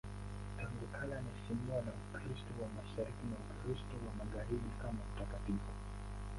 [0.57, 5.71] Tangu kale anaheshimiwa na Ukristo wa Mashariki na Ukristo wa Magharibi kama mtakatifu.